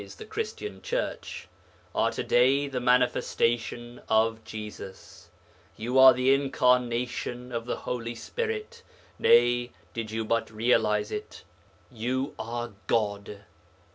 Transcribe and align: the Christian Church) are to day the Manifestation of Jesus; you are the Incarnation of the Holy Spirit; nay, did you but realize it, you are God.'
the 0.17 0.25
Christian 0.25 0.81
Church) 0.81 1.47
are 1.93 2.09
to 2.09 2.23
day 2.23 2.67
the 2.67 2.79
Manifestation 2.79 4.01
of 4.09 4.43
Jesus; 4.43 5.29
you 5.77 5.99
are 5.99 6.11
the 6.11 6.33
Incarnation 6.33 7.51
of 7.51 7.67
the 7.67 7.75
Holy 7.75 8.15
Spirit; 8.15 8.81
nay, 9.19 9.69
did 9.93 10.09
you 10.09 10.25
but 10.25 10.49
realize 10.49 11.11
it, 11.11 11.43
you 11.91 12.33
are 12.39 12.73
God.' 12.87 13.41